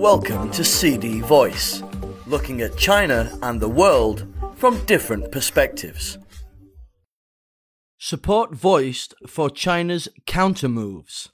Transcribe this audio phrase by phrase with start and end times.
[0.00, 1.82] Welcome to CD Voice,
[2.26, 4.26] looking at China and the world
[4.56, 6.16] from different perspectives.
[7.98, 11.28] Support voiced for China's countermoves.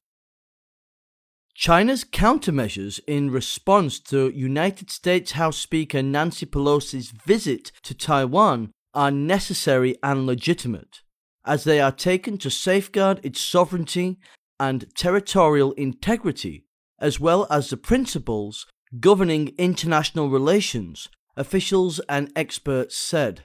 [1.55, 9.13] China's countermeasures in response to United States House Speaker Nancy Pelosi's visit to Taiwan are
[9.13, 11.03] necessary and legitimate,
[11.45, 14.19] as they are taken to safeguard its sovereignty
[14.59, 16.66] and territorial integrity
[16.99, 18.67] as well as the principles
[19.01, 23.45] governing international relations, officials and experts said.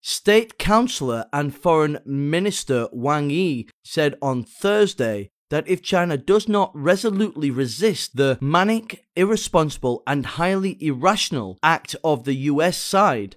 [0.00, 6.70] State Councillor and Foreign Minister Wang Yi said on Thursday that if China does not
[6.74, 13.36] resolutely resist the manic, irresponsible, and highly irrational act of the US side,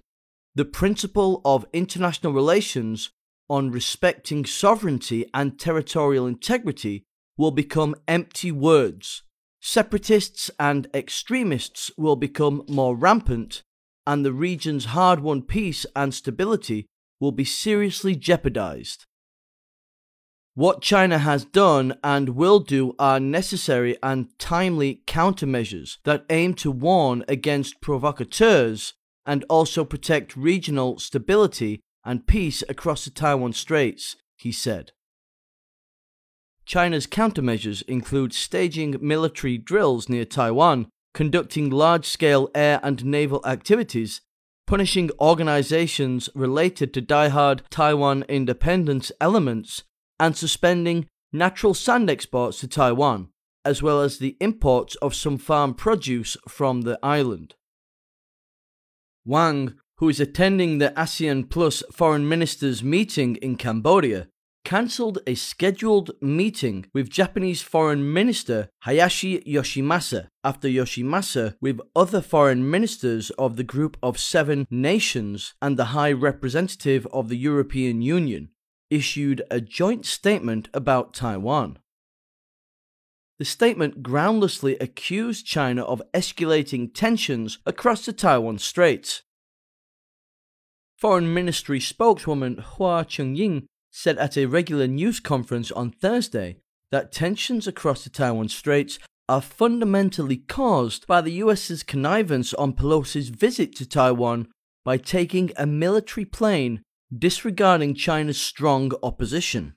[0.55, 3.12] the principle of international relations
[3.50, 7.03] on respecting sovereignty and territorial integrity
[7.39, 9.23] will become empty words.
[9.61, 13.64] Separatists and extremists will become more rampant,
[14.05, 16.86] and the region's hard won peace and stability
[17.22, 19.05] will be seriously jeopardized.
[20.53, 26.69] What China has done and will do are necessary and timely countermeasures that aim to
[26.69, 34.52] warn against provocateurs and also protect regional stability and peace across the Taiwan Straits, he
[34.52, 34.92] said.
[36.70, 44.22] China's countermeasures include staging military drills near Taiwan, conducting large scale air and naval activities,
[44.67, 49.81] punishing organizations related to die-hard Taiwan independence elements,
[50.20, 53.30] and suspending natural sand exports to Taiwan,
[53.66, 57.56] as well as the imports of some farm produce from the island.
[59.26, 64.28] Wang, who is attending the ASEAN Plus foreign ministers meeting in Cambodia,
[64.70, 72.70] cancelled a scheduled meeting with Japanese Foreign Minister Hayashi Yoshimasa after Yoshimasa, with other foreign
[72.70, 78.49] ministers of the Group of Seven Nations and the High Representative of the European Union,
[78.92, 81.80] issued a joint statement about Taiwan.
[83.39, 89.23] The statement groundlessly accused China of escalating tensions across the Taiwan Straits.
[90.95, 96.58] Foreign Ministry spokeswoman Hua Chunying said at a regular news conference on Thursday
[96.92, 103.30] that tensions across the Taiwan Straits are fundamentally caused by the US's connivance on Pelosi's
[103.30, 104.48] visit to Taiwan
[104.83, 106.82] by taking a military plane
[107.16, 109.76] disregarding China's strong opposition.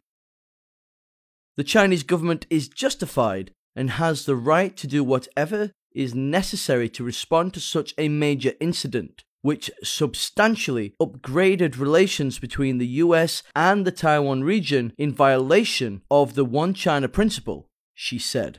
[1.57, 7.05] The Chinese government is justified and has the right to do whatever is necessary to
[7.05, 13.93] respond to such a major incident, which substantially upgraded relations between the US and the
[13.93, 18.59] Taiwan region in violation of the One China principle, she said.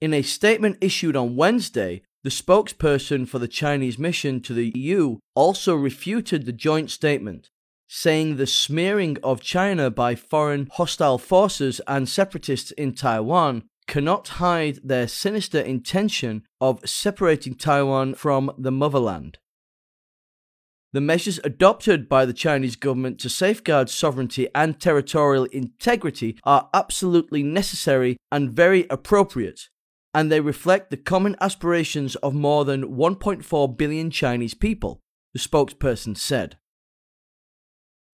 [0.00, 5.18] In a statement issued on Wednesday, the spokesperson for the Chinese mission to the EU
[5.34, 7.50] also refuted the joint statement,
[7.86, 14.78] saying the smearing of China by foreign hostile forces and separatists in Taiwan cannot hide
[14.82, 19.38] their sinister intention of separating Taiwan from the motherland.
[20.92, 27.42] The measures adopted by the Chinese government to safeguard sovereignty and territorial integrity are absolutely
[27.42, 29.68] necessary and very appropriate,
[30.14, 35.00] and they reflect the common aspirations of more than 1.4 billion Chinese people,
[35.32, 36.58] the spokesperson said.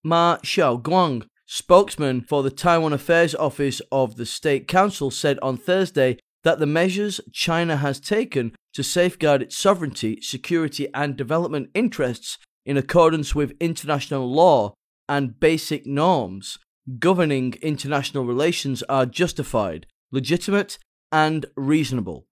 [0.03, 6.17] Ma Xiaoguang, spokesman for the Taiwan Affairs Office of the State Council, said on Thursday
[6.45, 12.77] that the measures China has taken to safeguard its sovereignty, security, and development interests in
[12.77, 14.73] accordance with international law
[15.09, 16.57] and basic norms
[16.99, 20.77] governing international relations are justified, legitimate,
[21.11, 22.27] and reasonable.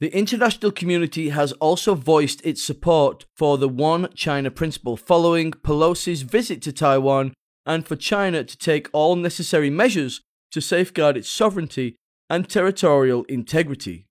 [0.00, 6.22] The international community has also voiced its support for the One China principle following Pelosi's
[6.22, 7.32] visit to Taiwan
[7.68, 11.96] and for China to take all necessary measures to safeguard its sovereignty
[12.30, 14.06] and territorial integrity.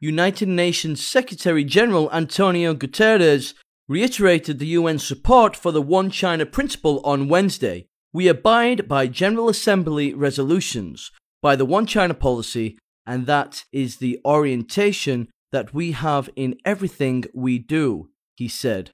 [0.00, 3.54] United Nations Secretary General Antonio Guterres
[3.88, 7.86] reiterated the UN's support for the One China principle on Wednesday.
[8.12, 14.20] We abide by General Assembly resolutions, by the One China policy, and that is the
[14.24, 18.90] orientation that we have in everything we do, he said.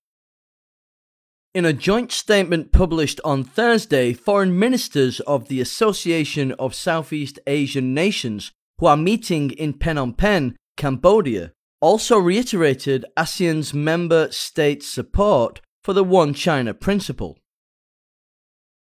[1.54, 7.94] In a joint statement published on Thursday, foreign ministers of the Association of Southeast Asian
[7.94, 15.94] Nations, who are meeting in Phnom Penh, Cambodia, also reiterated ASEAN's member states' support for
[15.94, 17.38] the One China principle.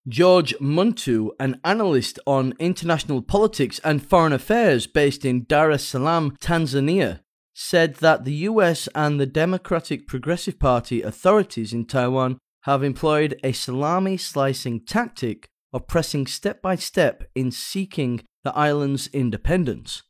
[0.07, 6.35] George Muntu, an analyst on international politics and foreign affairs based in Dar es Salaam,
[6.41, 7.21] Tanzania,
[7.53, 13.51] said that the US and the Democratic Progressive Party authorities in Taiwan have employed a
[13.51, 20.03] salami slicing tactic of pressing step by step in seeking the island's independence.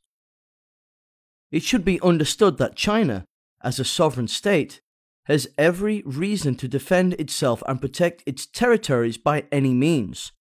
[1.51, 3.25] It should be understood that China,
[3.62, 4.81] as a sovereign state,
[5.25, 10.31] has every reason to defend itself and protect its territories by any means.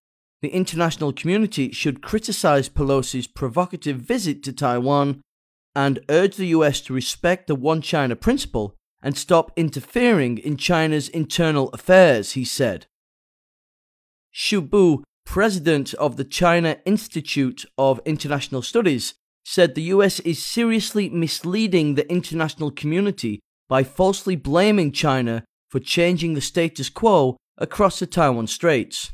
[0.40, 5.20] The international community should criticize Pelosi's provocative visit to Taiwan
[5.74, 11.08] and urge the US to respect the One China principle and stop interfering in China's
[11.08, 12.86] internal affairs, he said.
[14.34, 19.14] Xu Bu, president of the China Institute of International Studies,
[19.44, 26.34] said the US is seriously misleading the international community by falsely blaming China for changing
[26.34, 29.12] the status quo across the Taiwan Straits.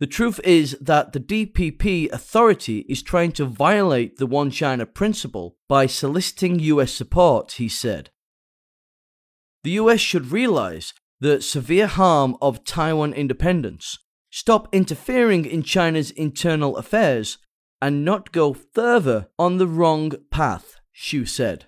[0.00, 5.58] The truth is that the DPP authority is trying to violate the One China principle
[5.68, 8.08] by soliciting US support, he said.
[9.62, 13.98] The US should realize the severe harm of Taiwan independence,
[14.30, 17.36] stop interfering in China's internal affairs,
[17.82, 21.66] and not go further on the wrong path, Xu said.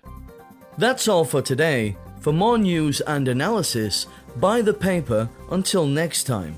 [0.79, 1.97] That's all for today.
[2.19, 4.07] For more news and analysis,
[4.37, 6.55] buy the paper until next time.